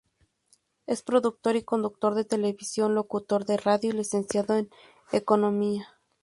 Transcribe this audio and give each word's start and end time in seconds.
Es 0.87 1.03
productor 1.03 1.55
y 1.57 1.61
conductor 1.63 2.15
de 2.15 2.25
televisión, 2.25 2.95
locutor 2.95 3.45
de 3.45 3.57
radio 3.57 3.89
y 3.91 3.93
Licenciado 3.93 4.55
en 4.57 4.67
Economía. 5.11 5.93